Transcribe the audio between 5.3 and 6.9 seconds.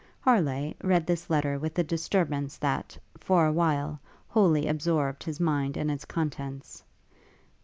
mind in its contents.